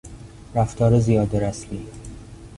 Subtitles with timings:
[0.55, 1.87] رفتار زیاده رسمی